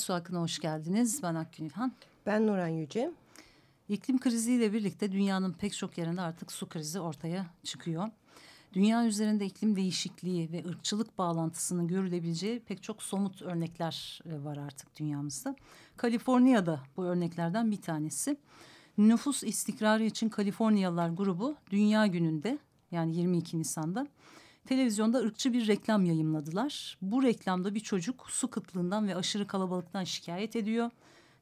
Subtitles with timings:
[0.00, 1.22] Su Hakkı'na hoş geldiniz.
[1.22, 1.92] Ben Akgün İlhan.
[2.26, 3.10] Ben Nuran Yüce.
[3.88, 8.08] İklim kriziyle birlikte dünyanın pek çok yerinde artık su krizi ortaya çıkıyor.
[8.72, 14.96] Dünya üzerinde iklim değişikliği ve ırkçılık bağlantısının görülebileceği pek çok somut örnekler e, var artık
[14.96, 15.56] dünyamızda.
[15.96, 18.36] Kaliforniya'da bu örneklerden bir tanesi.
[18.98, 22.58] Nüfus istikrarı için Kaliforniyalılar grubu Dünya Günü'nde
[22.90, 24.06] yani 22 Nisan'da
[24.66, 26.98] televizyonda ırkçı bir reklam yayımladılar.
[27.02, 30.90] Bu reklamda bir çocuk su kıtlığından ve aşırı kalabalıktan şikayet ediyor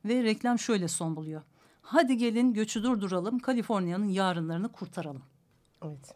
[0.04, 1.42] ve reklam şöyle son buluyor.
[1.82, 5.22] Hadi gelin göçü durduralım, Kaliforniya'nın yarınlarını kurtaralım.
[5.84, 6.14] Evet.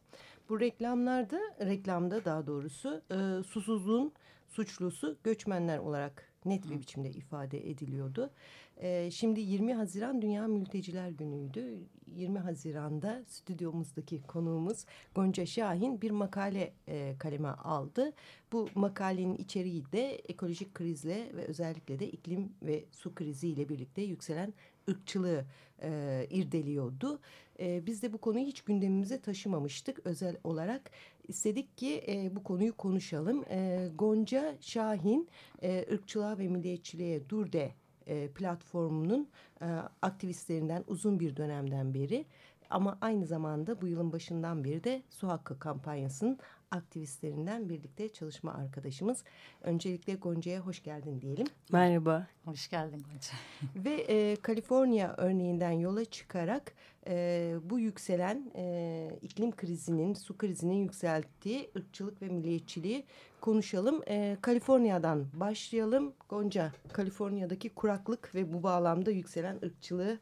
[0.49, 4.13] Bu reklamlarda, reklamda daha doğrusu e, susuzluğun
[4.49, 8.31] suçlusu göçmenler olarak net bir biçimde ifade ediliyordu.
[8.77, 11.79] E, şimdi 20 Haziran Dünya Mülteciler Günü'ydü.
[12.07, 18.13] 20 Haziran'da stüdyomuzdaki konuğumuz Gonca Şahin bir makale e, kaleme aldı.
[18.53, 24.55] Bu makalenin içeriği de ekolojik krizle ve özellikle de iklim ve su kriziyle birlikte yükselen
[24.89, 25.45] ırkçılığı
[25.83, 27.21] e, irdeliyordu.
[27.61, 30.91] E, biz de bu konuyu hiç gündemimize taşımamıştık özel olarak.
[31.29, 33.45] istedik ki e, bu konuyu konuşalım.
[33.51, 35.29] E, Gonca Şahin
[35.63, 37.73] e, ırkçılığa ve milliyetçiliğe dur de
[38.07, 39.29] e, platformunun
[39.63, 39.67] e,
[40.03, 42.25] aktivistlerinden uzun bir dönemden beri
[42.71, 46.39] ama aynı zamanda bu yılın başından beri de Su Hakkı kampanyasının
[46.73, 49.25] aktivistlerinden birlikte çalışma arkadaşımız.
[49.63, 51.47] Öncelikle Gonca'ya hoş geldin diyelim.
[51.73, 52.27] Merhaba.
[52.45, 53.33] Hoş geldin Gonca.
[53.85, 56.73] Ve e, Kaliforniya örneğinden yola çıkarak
[57.07, 63.05] e, bu yükselen e, iklim krizinin, su krizinin yükselttiği ırkçılık ve milliyetçiliği
[63.41, 64.03] konuşalım.
[64.09, 66.13] E, Kaliforniya'dan başlayalım.
[66.29, 70.19] Gonca, Kaliforniya'daki kuraklık ve bu bağlamda yükselen ırkçılığı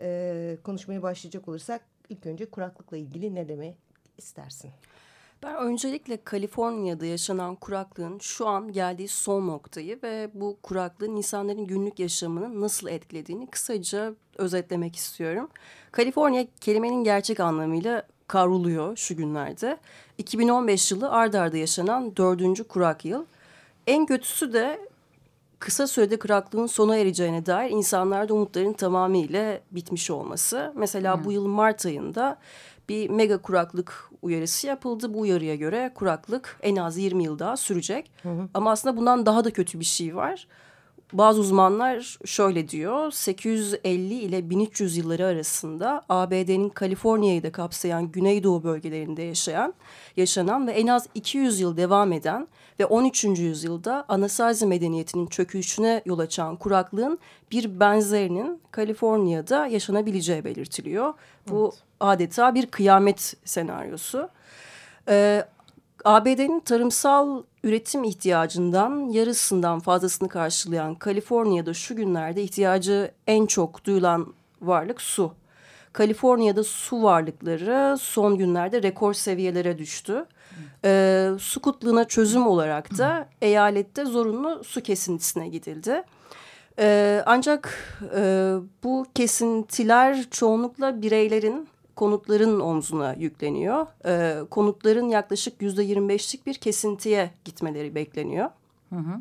[0.00, 3.76] e, konuşmaya başlayacak olursak ilk önce kuraklıkla ilgili ne demek
[4.18, 4.70] istersin?
[5.44, 11.98] Ben öncelikle Kaliforniya'da yaşanan kuraklığın şu an geldiği son noktayı ve bu kuraklığın insanların günlük
[11.98, 15.48] yaşamını nasıl etkilediğini kısaca özetlemek istiyorum.
[15.92, 19.78] Kaliforniya kelimenin gerçek anlamıyla kavruluyor şu günlerde.
[20.18, 23.24] 2015 yılı ard arda yaşanan dördüncü kurak yıl.
[23.86, 24.80] En kötüsü de
[25.58, 30.72] kısa sürede kuraklığın sona ereceğine dair insanlarda umutların tamamıyla bitmiş olması.
[30.76, 31.24] Mesela hmm.
[31.24, 32.38] bu yıl Mart ayında
[32.88, 35.14] bir mega kuraklık uyarısı yapıldı.
[35.14, 38.10] Bu uyarıya göre kuraklık en az 20 yıl daha sürecek.
[38.22, 38.48] Hı hı.
[38.54, 40.46] Ama aslında bundan daha da kötü bir şey var.
[41.12, 49.22] Bazı uzmanlar şöyle diyor, 850 ile 1300 yılları arasında ABD'nin Kaliforniya'yı da kapsayan Güneydoğu bölgelerinde
[49.22, 49.74] yaşayan,
[50.16, 52.48] yaşanan ve en az 200 yıl devam eden
[52.80, 53.24] ve 13.
[53.24, 57.18] yüzyılda Anasazi medeniyetinin çöküşüne yol açan kuraklığın
[57.52, 61.14] bir benzerinin Kaliforniya'da yaşanabileceği belirtiliyor.
[61.48, 61.82] Bu evet.
[62.00, 64.28] adeta bir kıyamet senaryosu.
[65.08, 65.44] Ee,
[66.04, 75.00] ABD'nin tarımsal üretim ihtiyacından yarısından fazlasını karşılayan Kaliforniya'da şu günlerde ihtiyacı en çok duyulan varlık
[75.00, 75.32] su.
[75.92, 80.26] Kaliforniya'da su varlıkları son günlerde rekor seviyelere düştü.
[80.84, 86.02] Ee, su kıtlığına çözüm olarak da eyalette zorunlu su kesintisine gidildi.
[86.78, 87.78] Ee, ancak
[88.16, 93.86] e, bu kesintiler çoğunlukla bireylerin konutların omzuna yükleniyor.
[94.06, 98.50] E, konutların yaklaşık yüzde yirmi beşlik bir kesintiye gitmeleri bekleniyor.
[98.90, 99.20] Hı hı.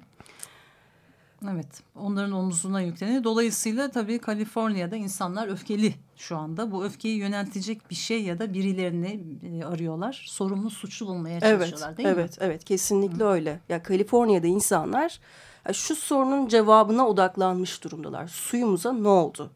[1.52, 3.24] Evet, onların omzuna yükleniyor.
[3.24, 6.72] Dolayısıyla tabii Kaliforniya'da insanlar öfkeli şu anda.
[6.72, 10.26] Bu öfkeyi yöneltecek bir şey ya da birilerini e, arıyorlar.
[10.28, 12.24] Sorumlu suçlu bulmaya çalışıyorlar evet, değil evet, mi?
[12.24, 12.64] Evet, evet.
[12.64, 13.28] Kesinlikle Hı.
[13.28, 13.60] öyle.
[13.70, 15.20] Ya Kaliforniya'da insanlar
[15.74, 18.28] şu sorunun cevabına odaklanmış durumdalar.
[18.28, 19.52] Suyumuza ne oldu?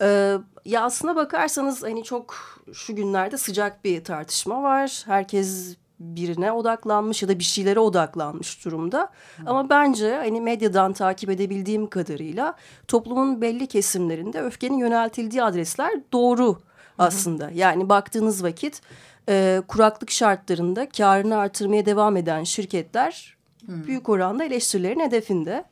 [0.00, 2.34] Ee, ya aslına bakarsanız hani çok
[2.72, 5.02] şu günlerde sıcak bir tartışma var.
[5.06, 9.00] Herkes birine odaklanmış ya da bir şeylere odaklanmış durumda.
[9.36, 9.42] Hı.
[9.46, 12.54] Ama bence hani medyadan takip edebildiğim kadarıyla
[12.88, 16.58] toplumun belli kesimlerinde öfkenin yöneltildiği adresler doğru
[16.98, 17.46] aslında.
[17.46, 17.54] Hı.
[17.54, 18.80] Yani baktığınız vakit
[19.28, 23.86] e, kuraklık şartlarında karını artırmaya devam eden şirketler Hı.
[23.86, 25.64] büyük oranda eleştirilerin hedefinde.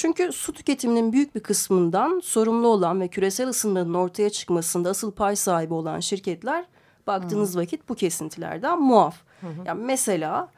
[0.00, 5.36] Çünkü su tüketiminin büyük bir kısmından sorumlu olan ve küresel ısınmanın ortaya çıkmasında asıl pay
[5.36, 6.64] sahibi olan şirketler
[7.06, 7.58] baktığınız hı.
[7.58, 9.16] vakit bu kesintilerden muaf.
[9.40, 9.46] Hı.
[9.66, 10.48] Yani mesela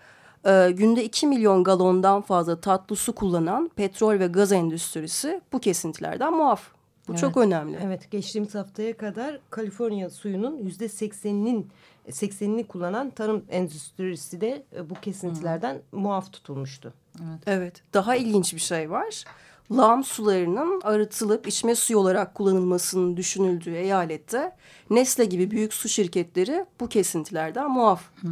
[0.46, 6.32] e, günde 2 milyon galondan fazla tatlı su kullanan petrol ve gaz endüstrisi bu kesintilerden
[6.32, 6.62] muaf.
[7.08, 7.20] Bu evet.
[7.20, 7.78] çok önemli.
[7.82, 11.70] Evet geçtiğimiz haftaya kadar Kaliforniya suyunun yüzde sekseninin
[12.10, 16.00] seksenini kullanan tarım endüstrisi de e, bu kesintilerden hmm.
[16.00, 16.92] muaf tutulmuştu.
[17.20, 17.42] Evet.
[17.46, 19.24] evet daha ilginç bir şey var.
[19.72, 24.56] Lağım sularının arıtılıp içme suyu olarak kullanılmasının düşünüldüğü eyalette
[24.90, 28.02] Nestle gibi büyük su şirketleri bu kesintilerden muaf.
[28.22, 28.28] Hı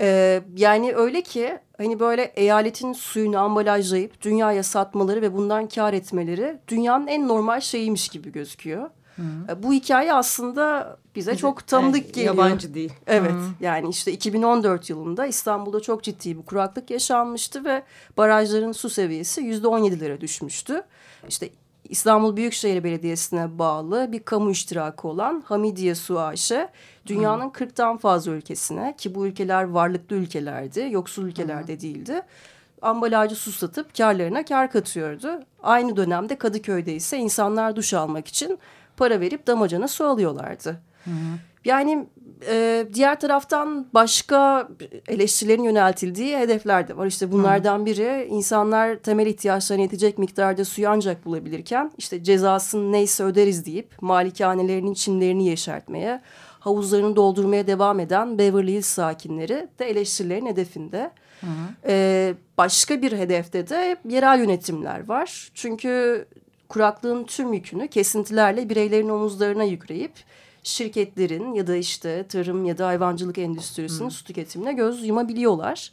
[0.00, 6.58] Ee, yani öyle ki hani böyle eyaletin suyunu ambalajlayıp dünyaya satmaları ve bundan kar etmeleri
[6.68, 8.90] dünyanın en normal şeyiymiş gibi gözüküyor.
[9.16, 9.62] Hı -hı.
[9.62, 12.34] Bu hikaye aslında bize Bizi, çok tanıdık evet, geliyor.
[12.34, 12.92] Yabancı değil.
[13.06, 13.50] Evet Hı -hı.
[13.60, 17.82] yani işte 2014 yılında İstanbul'da çok ciddi bir kuraklık yaşanmıştı ve
[18.16, 20.82] barajların su seviyesi yüzde 17'lere düşmüştü.
[21.28, 21.50] İşte
[21.88, 26.52] İstanbul Büyükşehir Belediyesi'ne bağlı bir kamu iştirakı olan Hamidiye Su AŞ
[27.06, 27.48] dünyanın Hı.
[27.48, 31.80] 40'tan fazla ülkesine ki bu ülkeler varlıklı ülkelerdi, yoksul ülkelerde Hı.
[31.80, 32.22] değildi.
[32.82, 35.40] Ambalajı su satıp karlarına kar katıyordu.
[35.62, 38.58] Aynı dönemde Kadıköy'de ise insanlar duş almak için
[38.96, 40.80] para verip damacana su alıyorlardı.
[41.04, 41.10] Hı.
[41.64, 42.06] Yani
[42.48, 44.68] e, diğer taraftan başka
[45.08, 47.06] eleştirilerin yöneltildiği hedefler de var.
[47.06, 53.66] İşte bunlardan biri insanlar temel ihtiyaçlarına yetecek miktarda suyu ancak bulabilirken işte cezasını neyse öderiz
[53.66, 56.20] deyip malikanelerinin çimlerini yeşertmeye,
[56.60, 61.10] havuzlarını doldurmaya devam eden Beverly Hills sakinleri de eleştirilerin hedefinde.
[61.40, 61.46] Hı
[61.86, 65.50] Ee, başka bir hedefte de yerel yönetimler var.
[65.54, 66.24] Çünkü
[66.68, 70.12] kuraklığın tüm yükünü kesintilerle bireylerin omuzlarına yükleyip
[70.64, 75.92] şirketlerin ya da işte tarım ya da hayvancılık endüstrisinin su tüketimine göz yumabiliyorlar.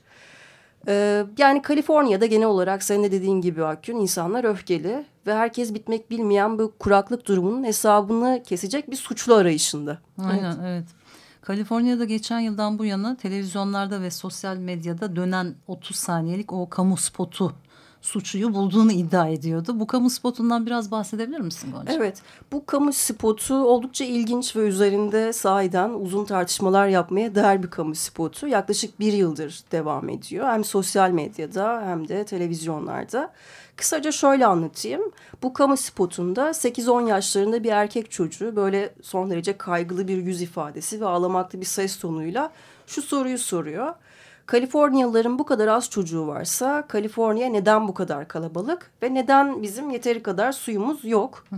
[0.87, 6.11] Ee, yani Kaliforniya'da genel olarak senin de dediğin gibi Akgün insanlar öfkeli ve herkes bitmek
[6.11, 9.97] bilmeyen bu kuraklık durumunun hesabını kesecek bir suçlu arayışında.
[10.17, 10.57] Aynen evet.
[10.65, 10.85] evet.
[11.41, 17.53] Kaliforniya'da geçen yıldan bu yana televizyonlarda ve sosyal medyada dönen 30 saniyelik o kamu spotu
[18.01, 19.79] suçluyu bulduğunu iddia ediyordu.
[19.79, 21.93] Bu kamu spotundan biraz bahsedebilir misin Gonca?
[21.93, 22.21] Evet,
[22.51, 28.47] bu kamu spotu oldukça ilginç ve üzerinde sahiden uzun tartışmalar yapmaya değer bir kamu spotu.
[28.47, 30.47] Yaklaşık bir yıldır devam ediyor.
[30.47, 33.33] Hem sosyal medyada hem de televizyonlarda.
[33.75, 35.01] Kısaca şöyle anlatayım.
[35.43, 41.01] Bu kamu spotunda 8-10 yaşlarında bir erkek çocuğu böyle son derece kaygılı bir yüz ifadesi
[41.01, 42.51] ve ağlamaklı bir ses tonuyla
[42.87, 43.93] şu soruyu soruyor.
[44.51, 50.23] Kaliforniyalıların bu kadar az çocuğu varsa Kaliforniya neden bu kadar kalabalık ve neden bizim yeteri
[50.23, 51.45] kadar suyumuz yok?
[51.49, 51.55] Hı.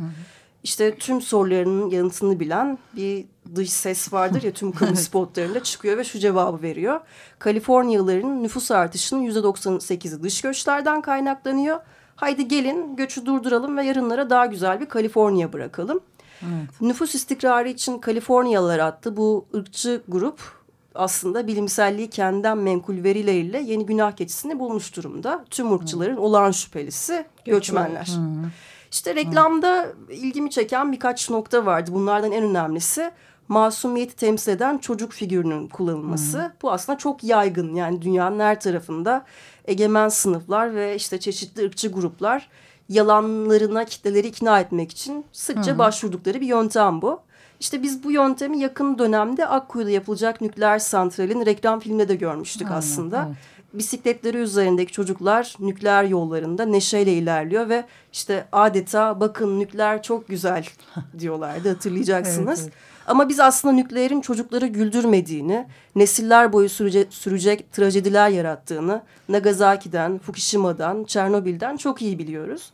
[0.63, 3.25] İşte tüm sorularının yanıtını bilen bir
[3.55, 6.99] dış ses vardır ya tüm kamu spotlarında çıkıyor ve şu cevabı veriyor.
[7.39, 11.79] Kaliforniyalıların nüfus artışının yüzde 98'i dış göçlerden kaynaklanıyor.
[12.15, 15.99] Haydi gelin göçü durduralım ve yarınlara daha güzel bir Kaliforniya bırakalım.
[16.41, 16.81] Evet.
[16.81, 20.62] Nüfus istikrarı için Kaliforniyalılar attı bu ırkçı grup
[20.95, 25.45] aslında bilimselliği kendinden menkul verileriyle yeni günah keçisini bulmuş durumda.
[25.49, 28.05] Tüm ırkçıların olağan şüphelisi göçmenler.
[28.15, 28.49] Hı.
[28.91, 30.13] İşte reklamda Hı.
[30.13, 31.91] ilgimi çeken birkaç nokta vardı.
[31.93, 33.11] Bunlardan en önemlisi
[33.47, 36.39] masumiyeti temsil eden çocuk figürünün kullanılması.
[36.39, 36.51] Hı.
[36.61, 39.25] Bu aslında çok yaygın yani dünyanın her tarafında
[39.65, 42.49] egemen sınıflar ve işte çeşitli ırkçı gruplar
[42.89, 45.77] yalanlarına kitleleri ikna etmek için sıkça Hı.
[45.77, 47.21] başvurdukları bir yöntem bu.
[47.59, 52.79] İşte biz bu yöntemi yakın dönemde Akkuyu'da yapılacak nükleer santralin reklam filminde de görmüştük Aynen,
[52.79, 53.25] aslında.
[53.27, 53.37] Evet.
[53.73, 60.65] Bisikletleri üzerindeki çocuklar nükleer yollarında neşeyle ilerliyor ve işte adeta bakın nükleer çok güzel
[61.19, 62.59] diyorlardı hatırlayacaksınız.
[62.59, 62.93] evet, evet.
[63.07, 71.77] Ama biz aslında nükleerin çocukları güldürmediğini, nesiller boyu sürecek, sürecek trajediler yarattığını Nagasaki'den, Fukushima'dan, Çernobil'den
[71.77, 72.71] çok iyi biliyoruz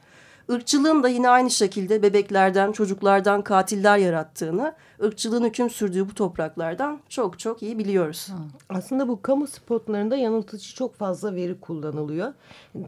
[0.52, 7.40] ırkçılığın da yine aynı şekilde bebeklerden, çocuklardan katiller yarattığını, ırkçılığın hüküm sürdüğü bu topraklardan çok
[7.40, 8.28] çok iyi biliyoruz.
[8.70, 12.34] Aslında bu kamu spotlarında yanıltıcı çok fazla veri kullanılıyor.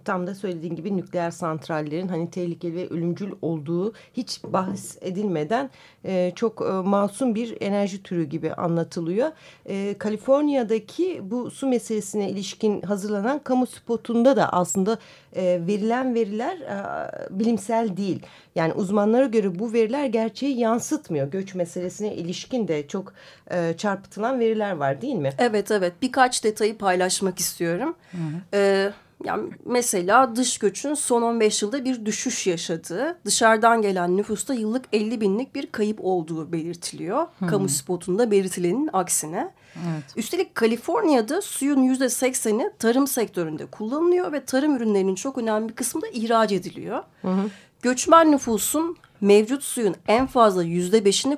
[0.06, 5.70] Tam da söylediğin gibi nükleer santrallerin hani tehlikeli ve ölümcül olduğu hiç bahs edilmeden
[6.06, 9.32] e, çok e, masum bir enerji türü gibi anlatılıyor.
[9.66, 14.98] E, Kaliforniya'daki bu su meselesine ilişkin hazırlanan kamu spotunda da aslında
[15.36, 18.22] e, verilen veriler e, bilimsel değil.
[18.56, 21.28] Yani uzmanlara göre bu veriler gerçeği yansıtmıyor.
[21.28, 21.56] Göç
[22.02, 23.14] meselesine ilişkin de çok
[23.52, 25.30] e, çarpıtılan veriler var değil mi?
[25.38, 27.96] Evet evet birkaç detayı paylaşmak istiyorum.
[28.12, 28.42] Hı hı.
[28.54, 28.92] Ee,
[29.26, 35.22] yani mesela dış göçün son 15 yılda bir düşüş yaşadığı, dışarıdan gelen nüfusta yıllık 50
[35.22, 37.28] binlik bir kayıp olduğu belirtiliyor.
[37.40, 37.48] Hmm.
[37.48, 39.52] Kamu spotunda belirtilenin aksine.
[39.76, 40.04] Evet.
[40.16, 46.02] Üstelik Kaliforniya'da suyun yüzde sekseni tarım sektöründe kullanılıyor ve tarım ürünlerinin çok önemli bir kısmı
[46.02, 47.04] da ihraç ediliyor.
[47.22, 47.50] Hı
[47.82, 51.36] Göçmen nüfusun mevcut suyun en fazla yüzde beşini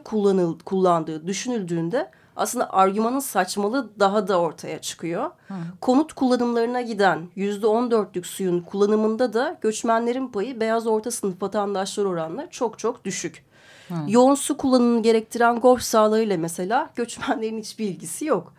[0.65, 5.31] kullanıldığı düşünüldüğünde aslında argümanın saçmalığı daha da ortaya çıkıyor.
[5.47, 5.53] Hı.
[5.81, 12.05] Konut kullanımlarına giden yüzde on dörtlük suyun kullanımında da göçmenlerin payı beyaz orta sınıf vatandaşlar
[12.05, 13.45] oranla çok çok düşük.
[13.87, 13.93] Hı.
[14.07, 18.53] Yoğun su kullanımını gerektiren golf sahalarıyla mesela göçmenlerin hiçbir ilgisi yok.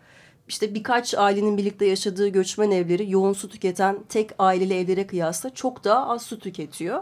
[0.49, 5.85] İşte birkaç ailenin birlikte yaşadığı göçmen evleri yoğun su tüketen tek aileli evlere kıyasla çok
[5.85, 7.00] daha az su tüketiyor.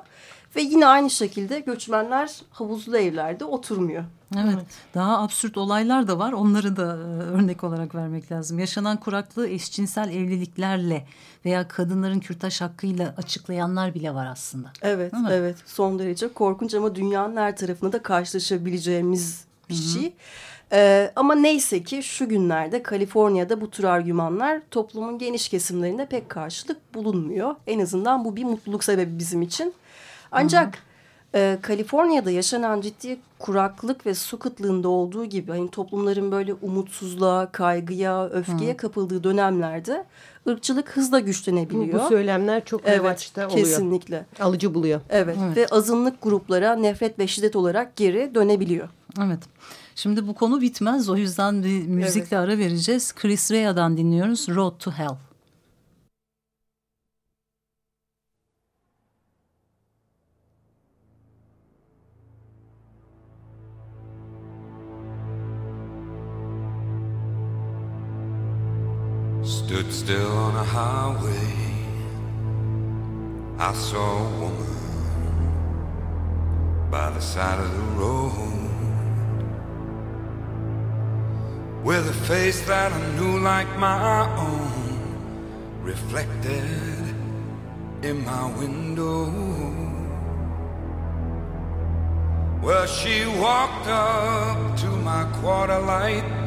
[0.56, 4.04] Ve yine aynı şekilde göçmenler havuzlu evlerde oturmuyor.
[4.36, 4.66] Evet, evet.
[4.94, 6.32] Daha absürt olaylar da var.
[6.32, 8.58] Onları da e, örnek olarak vermek lazım.
[8.58, 11.06] Yaşanan kuraklığı eşcinsel evliliklerle
[11.44, 14.72] veya kadınların kürtaj hakkıyla açıklayanlar bile var aslında.
[14.82, 15.56] Evet, evet.
[15.66, 20.00] Son derece korkunç ama dünyanın her tarafında da karşılaşabileceğimiz bir Hı -hı.
[20.00, 20.12] şey.
[20.72, 26.94] Ee, ama neyse ki şu günlerde Kaliforniya'da bu tür argümanlar toplumun geniş kesimlerinde pek karşılık
[26.94, 27.54] bulunmuyor.
[27.66, 29.74] En azından bu bir mutluluk sebebi bizim için.
[30.32, 30.78] Ancak
[31.34, 38.28] e, Kaliforniya'da yaşanan ciddi kuraklık ve su kıtlığında olduğu gibi hani toplumların böyle umutsuzluğa, kaygıya,
[38.28, 38.76] öfkeye Hı.
[38.76, 40.04] kapıldığı dönemlerde
[40.48, 42.00] ırkçılık hızla güçlenebiliyor.
[42.00, 43.66] Bu, bu söylemler çok evet, revaçta oluyor.
[43.66, 44.26] Kesinlikle.
[44.40, 45.00] Alıcı buluyor.
[45.10, 45.36] Evet.
[45.40, 48.88] evet ve azınlık gruplara nefret ve şiddet olarak geri dönebiliyor.
[49.26, 49.40] Evet.
[49.94, 52.48] Şimdi bu konu bitmez o yüzden bir müzikle evet.
[52.48, 53.14] ara vereceğiz.
[53.14, 55.16] Chris Rea'dan dinliyoruz Road to Hell.
[69.52, 71.52] Stood still on a highway.
[73.58, 74.78] I saw a woman
[76.90, 78.70] by the side of the road
[81.84, 87.14] with a face that I knew like my own reflected
[88.02, 89.26] in my window.
[92.62, 96.41] Well, she walked up to my quarter light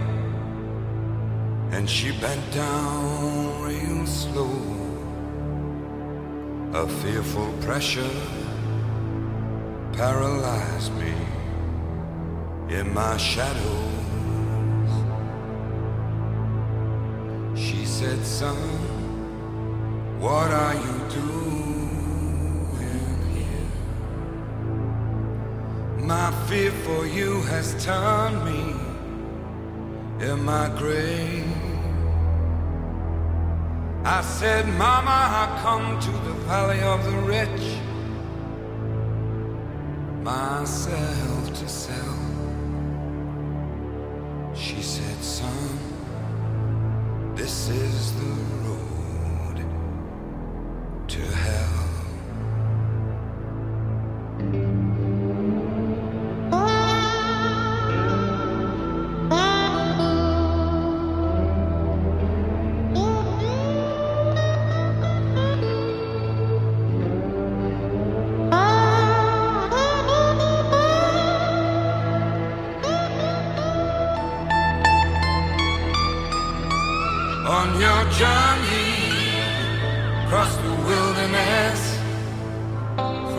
[1.75, 4.55] and she bent down real slow.
[6.73, 8.15] A fearful pressure
[9.91, 11.13] paralyzed me
[12.69, 13.91] in my shadows.
[17.59, 18.55] She said, Son,
[20.21, 22.69] what are you doing
[23.35, 23.67] here?
[26.13, 28.61] My fear for you has turned me
[30.25, 31.44] in my grave.
[34.07, 37.79] I said, Mama, I come to the valley of the rich,
[40.21, 42.19] myself to sell.
[44.53, 45.79] She said, Son,
[47.33, 48.64] this is the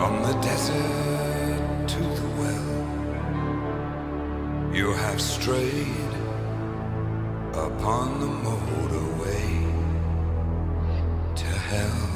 [0.07, 2.69] From the desert to the well,
[4.73, 6.13] you have strayed
[7.51, 9.47] upon the motorway
[11.35, 12.06] to hell.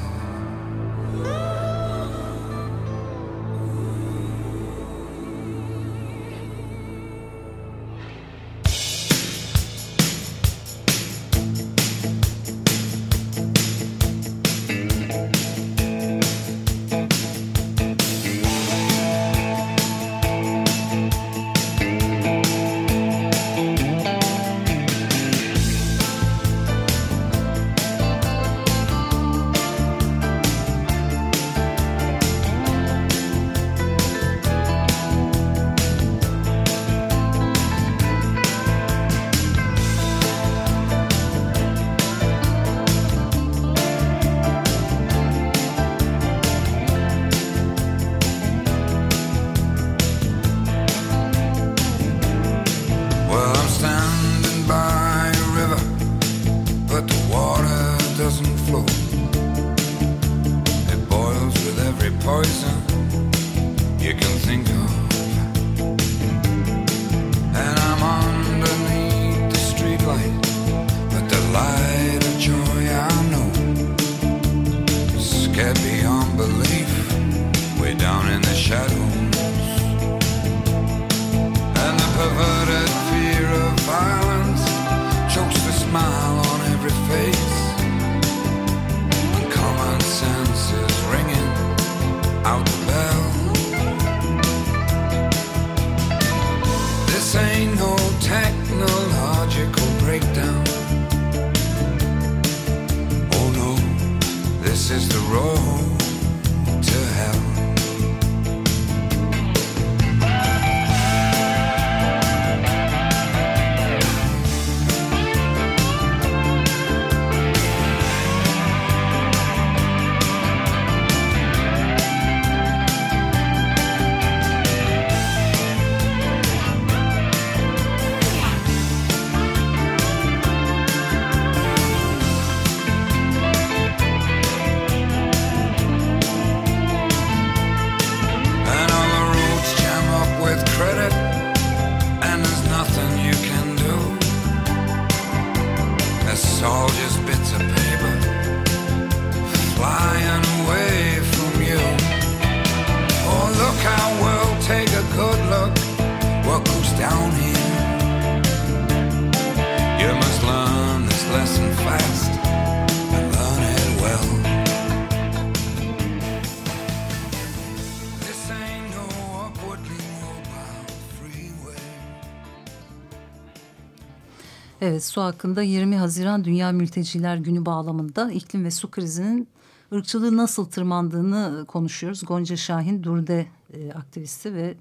[175.02, 179.48] Su hakkında 20 Haziran Dünya Mülteciler Günü bağlamında iklim ve su krizinin
[179.92, 182.22] ırkçılığı nasıl tırmandığını konuşuyoruz.
[182.26, 184.74] Gonca Şahin Durde e, aktivisti ve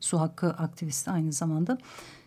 [0.00, 1.78] su hakkı aktivisti aynı zamanda.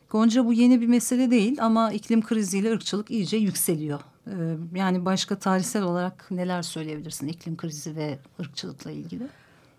[0.10, 4.00] Gonca bu yeni bir mesele değil ama iklim kriziyle ırkçılık iyice yükseliyor.
[4.28, 9.24] E, yani başka tarihsel olarak neler söyleyebilirsin iklim krizi ve ırkçılıkla ilgili?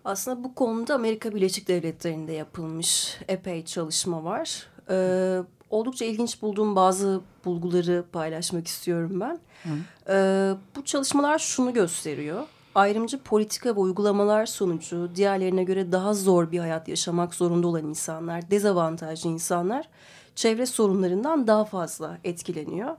[0.05, 4.67] Aslında bu konuda Amerika Birleşik Devletleri'nde yapılmış epey çalışma var.
[4.89, 9.39] Ee, oldukça ilginç bulduğum bazı bulguları paylaşmak istiyorum ben.
[10.09, 12.43] Ee, bu çalışmalar şunu gösteriyor.
[12.75, 18.51] Ayrımcı politika ve uygulamalar sonucu diğerlerine göre daha zor bir hayat yaşamak zorunda olan insanlar,
[18.51, 19.89] dezavantajlı insanlar
[20.35, 22.95] çevre sorunlarından daha fazla etkileniyor.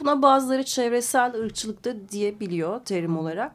[0.00, 3.52] Buna bazıları çevresel ırkçılık da diyebiliyor terim olarak.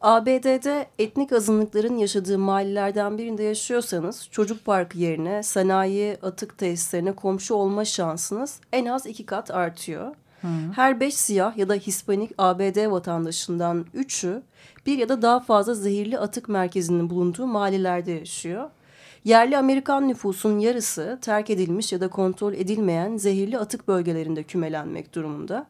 [0.00, 7.84] ABD'de etnik azınlıkların yaşadığı mahallelerden birinde yaşıyorsanız çocuk parkı yerine sanayi atık tesislerine komşu olma
[7.84, 10.14] şansınız en az iki kat artıyor.
[10.74, 14.42] Her beş siyah ya da Hispanik ABD vatandaşından üçü
[14.86, 18.70] bir ya da daha fazla zehirli atık merkezinin bulunduğu mahallelerde yaşıyor.
[19.24, 25.66] Yerli Amerikan nüfusun yarısı terk edilmiş ya da kontrol edilmeyen zehirli atık bölgelerinde kümelenmek durumunda.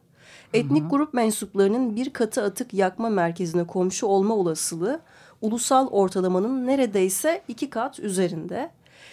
[0.53, 4.99] Etnik grup mensuplarının bir katı atık yakma merkezine komşu olma olasılığı
[5.41, 8.71] ulusal ortalamanın neredeyse iki kat üzerinde.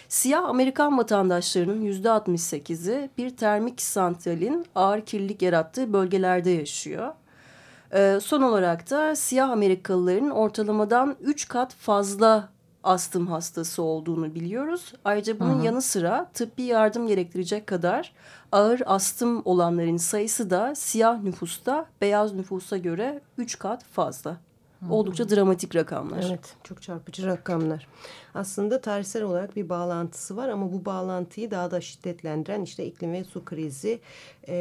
[0.09, 7.13] Siyah Amerikan vatandaşlarının yüzde 68'i bir termik santralin ağır kirlilik yarattığı bölgelerde yaşıyor.
[7.93, 12.49] Ee, son olarak da siyah Amerikalıların ortalamadan 3 kat fazla
[12.83, 14.93] astım hastası olduğunu biliyoruz.
[15.05, 18.13] Ayrıca bunun yanı sıra tıbbi yardım gerektirecek kadar
[18.51, 24.37] ağır astım olanların sayısı da siyah nüfusta beyaz nüfusa göre 3 kat fazla.
[24.89, 26.25] Oldukça dramatik rakamlar.
[26.29, 27.87] Evet, çok çarpıcı rakamlar.
[28.33, 33.23] Aslında tarihsel olarak bir bağlantısı var ama bu bağlantıyı daha da şiddetlendiren işte iklim ve
[33.23, 33.99] su krizi
[34.47, 34.53] e,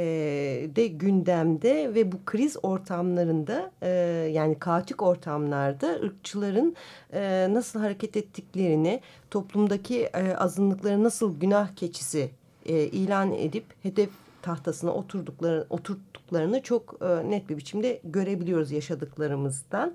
[0.76, 3.88] de gündemde ve bu kriz ortamlarında e,
[4.32, 6.76] yani kaotik ortamlarda ırkçıların
[7.12, 9.00] e, nasıl hareket ettiklerini,
[9.30, 12.30] toplumdaki e, azınlıkları nasıl günah keçisi
[12.66, 14.10] e, ilan edip hedef
[14.48, 19.94] tahtasına oturdukları, oturttuklarını çok e, net bir biçimde görebiliyoruz yaşadıklarımızdan.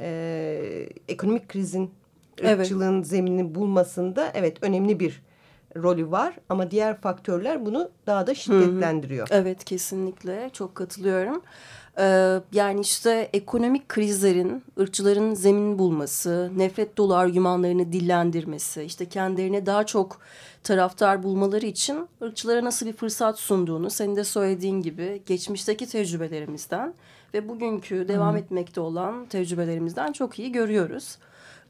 [0.00, 1.90] E, ekonomik krizin
[2.40, 2.58] Evet.
[2.58, 5.22] ırkçılığın zeminini bulmasında evet önemli bir
[5.76, 9.28] rolü var ama diğer faktörler bunu daha da şiddetlendiriyor.
[9.30, 11.42] Evet kesinlikle çok katılıyorum.
[11.98, 19.86] Ee, yani işte ekonomik krizlerin, ırkçıların zemin bulması, nefret dolu argümanlarını dillendirmesi, işte kendilerine daha
[19.86, 20.18] çok
[20.62, 26.94] taraftar bulmaları için ırkçılara nasıl bir fırsat sunduğunu senin de söylediğin gibi geçmişteki tecrübelerimizden
[27.34, 31.18] ve bugünkü devam etmekte olan tecrübelerimizden çok iyi görüyoruz.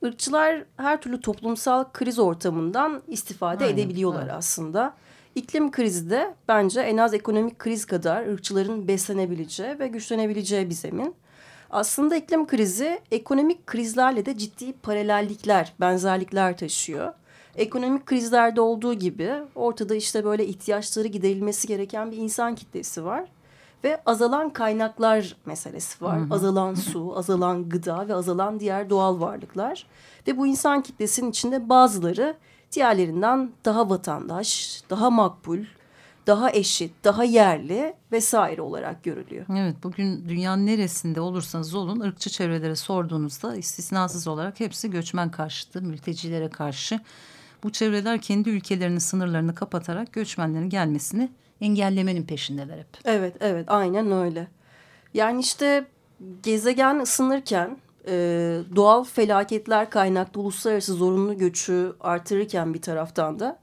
[0.02, 4.94] Irkçılar her türlü toplumsal kriz ortamından istifade Aynen, edebiliyorlar aslında.
[5.34, 11.14] İklim krizi de bence en az ekonomik kriz kadar ırkçıların beslenebileceği ve güçlenebileceği bir zemin.
[11.70, 17.12] Aslında iklim krizi ekonomik krizlerle de ciddi paralellikler, benzerlikler taşıyor.
[17.56, 23.24] Ekonomik krizlerde olduğu gibi ortada işte böyle ihtiyaçları giderilmesi gereken bir insan kitlesi var.
[23.84, 26.18] Ve azalan kaynaklar meselesi var.
[26.30, 29.86] Azalan su, azalan gıda ve azalan diğer doğal varlıklar.
[30.28, 32.36] Ve bu insan kitlesinin içinde bazıları
[32.74, 35.58] diğerlerinden daha vatandaş, daha makbul,
[36.26, 39.46] daha eşit, daha yerli vesaire olarak görülüyor.
[39.52, 46.48] Evet bugün dünyanın neresinde olursanız olun ırkçı çevrelere sorduğunuzda istisnasız olarak hepsi göçmen karşıtı, mültecilere
[46.50, 47.00] karşı.
[47.62, 52.88] Bu çevreler kendi ülkelerinin sınırlarını kapatarak göçmenlerin gelmesini engellemenin peşindeler hep.
[53.04, 54.48] Evet, evet aynen öyle.
[55.14, 55.86] Yani işte
[56.42, 58.14] gezegen ısınırken e,
[58.76, 63.58] doğal felaketler kaynaklı uluslararası zorunlu göçü artırırken bir taraftan da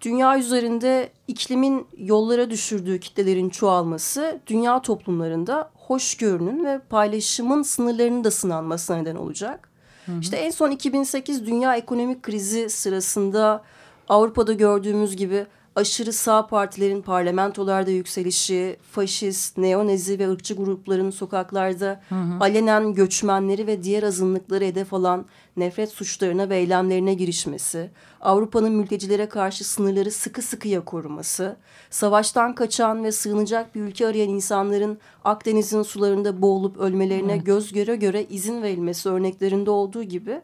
[0.00, 8.96] dünya üzerinde iklimin yollara düşürdüğü kitlelerin çoğalması dünya toplumlarında hoşgörünün ve paylaşımın sınırlarının da sınanmasına
[8.96, 9.68] neden olacak.
[10.06, 10.20] Hı hı.
[10.20, 13.62] İşte en son 2008 dünya ekonomik krizi sırasında
[14.08, 15.46] Avrupa'da gördüğümüz gibi
[15.78, 22.36] aşırı sağ partilerin parlamentolarda yükselişi, faşist, neonezi ve ırkçı grupların sokaklarda hı hı.
[22.40, 29.64] alenen göçmenleri ve diğer azınlıkları hedef alan nefret suçlarına ve eylemlerine girişmesi, Avrupa'nın mültecilere karşı
[29.64, 31.56] sınırları sıkı sıkıya koruması,
[31.90, 37.46] savaştan kaçan ve sığınacak bir ülke arayan insanların Akdeniz'in sularında boğulup ölmelerine evet.
[37.46, 40.40] göz göre göre izin verilmesi örneklerinde olduğu gibi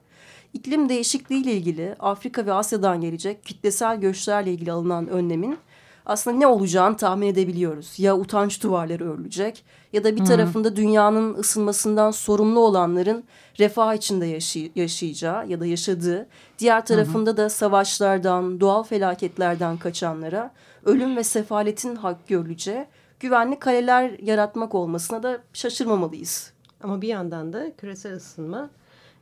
[0.54, 5.58] İklim değişikliği ile ilgili Afrika ve Asya'dan gelecek kitlesel göçlerle ilgili alınan önlemin
[6.06, 7.98] aslında ne olacağını tahmin edebiliyoruz.
[7.98, 13.24] Ya utanç duvarları örülecek ya da bir tarafında dünyanın ısınmasından sorumlu olanların
[13.58, 16.26] refah içinde yaşay yaşayacağı ya da yaşadığı,
[16.58, 17.36] diğer tarafında -hı.
[17.36, 20.50] da savaşlardan, doğal felaketlerden kaçanlara
[20.84, 22.86] ölüm ve sefaletin hak görüleceği
[23.20, 26.52] güvenli kaleler yaratmak olmasına da şaşırmamalıyız.
[26.82, 28.70] Ama bir yandan da küresel ısınma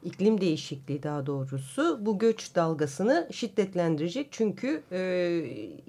[0.04, 4.28] iklim değişikliği daha doğrusu bu göç dalgasını şiddetlendirecek.
[4.30, 4.98] Çünkü e,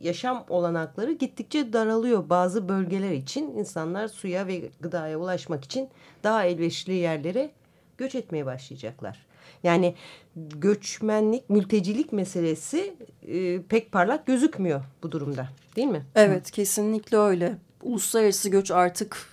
[0.02, 3.58] yaşam olanakları gittikçe daralıyor bazı bölgeler için.
[3.58, 5.90] insanlar suya ve gıdaya ulaşmak için
[6.24, 7.52] daha elverişli yerlere
[7.98, 9.26] göç etmeye başlayacaklar.
[9.64, 9.96] Yani
[10.36, 12.94] göçmenlik, mültecilik meselesi
[13.28, 16.06] e, pek parlak gözükmüyor bu durumda değil mi?
[16.16, 17.58] Evet kesinlikle öyle.
[17.84, 19.30] Uluslararası göç artık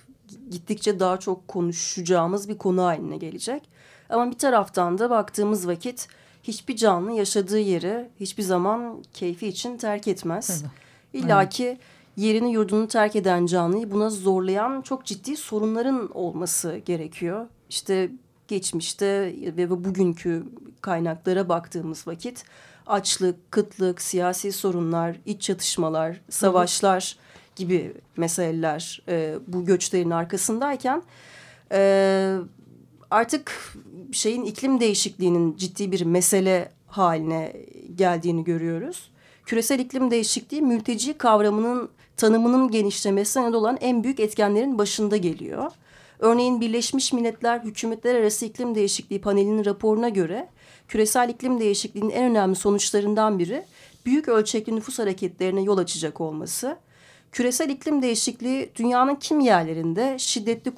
[0.49, 3.69] gittikçe daha çok konuşacağımız bir konu haline gelecek.
[4.11, 6.07] Ama bir taraftan da baktığımız vakit
[6.43, 10.63] hiçbir canlı yaşadığı yeri hiçbir zaman keyfi için terk etmez.
[11.13, 11.77] İlla ki
[12.17, 17.47] yerini yurdunu terk eden canlıyı buna zorlayan çok ciddi sorunların olması gerekiyor.
[17.69, 18.09] İşte
[18.47, 20.43] geçmişte ve bugünkü
[20.81, 22.43] kaynaklara baktığımız vakit
[22.87, 27.17] açlık, kıtlık, siyasi sorunlar, iç çatışmalar, savaşlar
[27.55, 31.03] gibi meseleler e, bu göçlerin arkasındayken
[31.71, 32.37] e,
[33.11, 33.73] artık
[34.11, 37.53] şeyin iklim değişikliğinin ciddi bir mesele haline
[37.95, 39.11] geldiğini görüyoruz.
[39.45, 45.71] Küresel iklim değişikliği mülteci kavramının tanımının genişlemesine olan en büyük etkenlerin başında geliyor.
[46.19, 50.49] Örneğin Birleşmiş Milletler Hükümetler Arası İklim Değişikliği panelinin raporuna göre
[50.87, 53.63] küresel iklim değişikliğinin en önemli sonuçlarından biri
[54.05, 56.77] büyük ölçekli nüfus hareketlerine yol açacak olması.
[57.31, 60.71] Küresel iklim değişikliği dünyanın kim yerlerinde şiddetli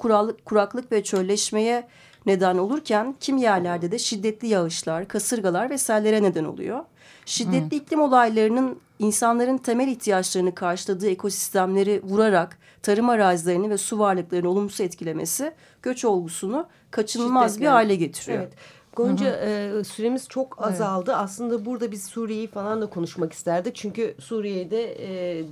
[0.44, 1.88] kuraklık ve çölleşmeye
[2.26, 6.84] neden olurken kim yerlerde de şiddetli yağışlar, kasırgalar ve sellere neden oluyor.
[7.26, 7.78] Şiddetli hmm.
[7.78, 15.52] iklim olaylarının insanların temel ihtiyaçlarını karşıladığı ekosistemleri vurarak tarım arazilerini ve su varlıklarını olumsuz etkilemesi
[15.82, 17.62] göç olgusunu kaçınılmaz Şiddetli.
[17.62, 18.38] bir hale getiriyor.
[18.38, 18.52] Evet.
[18.96, 19.80] Gonca hı hı.
[19.80, 21.10] E, süremiz çok azaldı.
[21.10, 21.20] Evet.
[21.20, 23.74] Aslında burada biz Suriye'yi falan da konuşmak isterdik.
[23.74, 25.44] Çünkü Suriye'de e,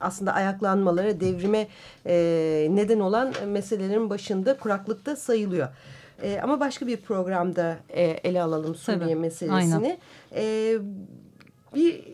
[0.00, 1.68] aslında ayaklanmalara, devrime
[2.06, 2.14] e,
[2.70, 5.68] neden olan meselelerin başında kuraklıkta sayılıyor.
[6.22, 9.98] E, ama başka bir programda e, ele alalım Suriye Tabii, meselesini.
[10.34, 10.74] E,
[11.74, 12.04] bir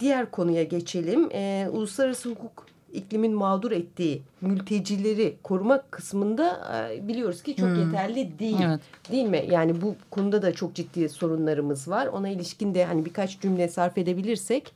[0.00, 1.28] diğer konuya geçelim.
[1.32, 6.60] E, uluslararası hukuk iklimin mağdur ettiği mültecileri korumak kısmında
[6.92, 7.86] e, biliyoruz ki çok hmm.
[7.86, 8.56] yeterli değil.
[8.66, 8.80] Evet.
[9.12, 9.44] Değil mi?
[9.50, 12.06] Yani bu konuda da çok ciddi sorunlarımız var.
[12.06, 14.72] Ona ilişkin de hani birkaç cümle sarf edebilirsek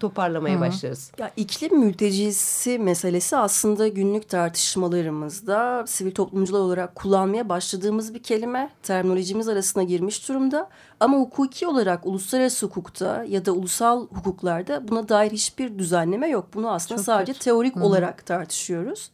[0.00, 0.60] toparlamaya hmm.
[0.60, 1.12] başlarız.
[1.18, 8.70] Ya iklim mültecisi meselesi aslında günlük tartışmalarımızda sivil toplumcular olarak kullanmaya başladığımız bir kelime.
[8.82, 10.68] Terminolojimiz arasına girmiş durumda.
[11.00, 16.48] Ama hukuki olarak uluslararası hukukta ya da ulusal hukuklarda buna dair hiçbir düzenleme yok.
[16.54, 17.32] Bunu aslında çok sadece.
[17.52, 17.82] Teorik hmm.
[17.82, 19.10] olarak tartışıyoruz.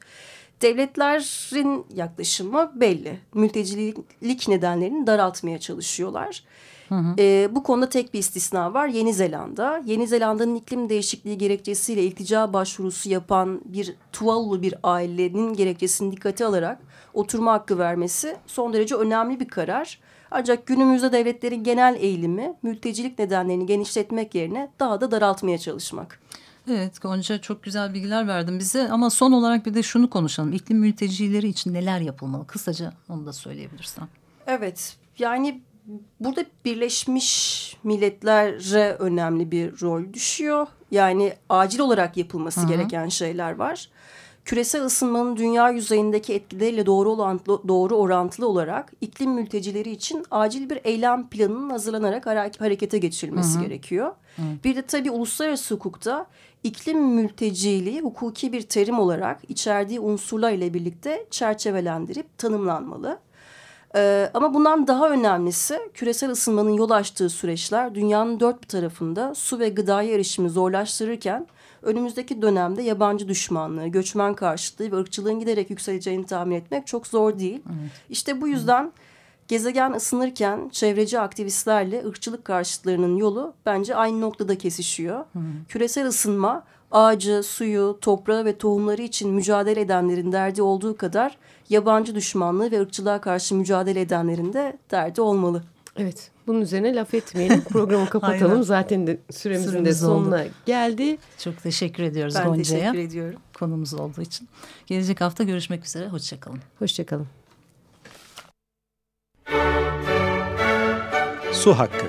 [0.63, 3.19] Devletlerin yaklaşımı belli.
[3.35, 6.43] Mültecilik nedenlerini daraltmaya çalışıyorlar.
[6.89, 7.15] Hı hı.
[7.19, 9.83] E, bu konuda tek bir istisna var Yeni Zelanda.
[9.85, 16.79] Yeni Zelanda'nın iklim değişikliği gerekçesiyle iltica başvurusu yapan bir Tuvalu bir ailenin gerekçesini dikkate alarak
[17.15, 20.01] oturma hakkı vermesi son derece önemli bir karar.
[20.31, 26.21] Ancak günümüzde devletlerin genel eğilimi mültecilik nedenlerini genişletmek yerine daha da daraltmaya çalışmak.
[26.71, 30.53] Evet Gonca çok güzel bilgiler verdin bize ama son olarak bir de şunu konuşalım.
[30.53, 32.47] İklim mültecileri için neler yapılmalı?
[32.47, 34.09] Kısaca onu da söyleyebilirsen.
[34.47, 35.61] Evet yani
[36.21, 40.67] burada Birleşmiş milletlere önemli bir rol düşüyor.
[40.91, 42.69] Yani acil olarak yapılması Hı -hı.
[42.69, 43.89] gereken şeyler var.
[44.49, 50.81] Küresel ısınmanın dünya yüzeyindeki etkileriyle doğru, orantılı, doğru orantılı olarak iklim mültecileri için acil bir
[50.85, 52.27] eylem planının hazırlanarak
[52.61, 53.65] harekete geçirilmesi Hı -hı.
[53.65, 54.13] gerekiyor.
[54.37, 54.43] Hı.
[54.65, 56.27] Bir de tabii uluslararası hukukta
[56.65, 63.19] iklim mülteciliği hukuki bir terim olarak içerdiği unsurlar ile birlikte çerçevelendirip tanımlanmalı.
[63.97, 69.59] Ee, ama bundan daha önemlisi küresel ısınmanın yol açtığı süreçler dünyanın dört bir tarafında su
[69.59, 71.47] ve gıdaya erişimi zorlaştırırken
[71.83, 77.63] önümüzdeki dönemde yabancı düşmanlığı, göçmen karşıtlığı ve ırkçılığın giderek yükseleceğini tahmin etmek çok zor değil.
[77.67, 77.93] Evet.
[78.11, 79.49] İşte bu yüzden evet.
[79.49, 85.25] gezegen ısınırken çevreci aktivistlerle ırkçılık karşıtlarının yolu bence aynı noktada kesişiyor.
[85.37, 85.45] Evet.
[85.69, 91.39] Küresel ısınma ağacı, suyu, toprağı ve tohumları için mücadele edenlerin derdi olduğu kadar
[91.69, 95.63] yabancı düşmanlığı ve ırkçılığa karşı mücadele edenlerin de derdi olmalı.
[95.99, 96.31] Evet.
[96.47, 97.61] Bunun üzerine laf etmeyelim.
[97.71, 98.63] Programı kapatalım.
[98.63, 100.49] Zaten de süremizin Süremiz de sonuna oldu.
[100.67, 101.19] geldi.
[101.39, 102.85] Çok teşekkür ediyoruz ben Gonca'ya.
[102.87, 103.41] Ben teşekkür ediyorum.
[103.59, 104.49] Konumuz olduğu için.
[104.87, 106.09] Gelecek hafta görüşmek üzere.
[106.09, 106.61] Hoşçakalın.
[106.79, 107.27] Hoşçakalın.
[111.53, 112.07] Su Hakkı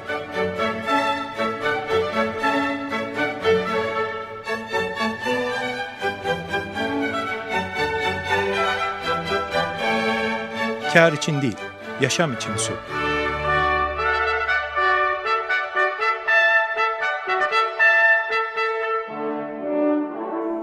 [10.94, 11.56] Kar için değil,
[12.02, 12.74] yaşam için su.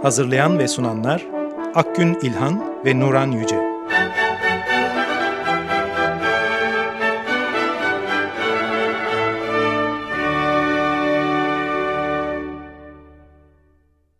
[0.07, 1.27] Hazırlayan ve sunanlar
[1.75, 3.66] Akgün İlhan ve Nuran Yüce.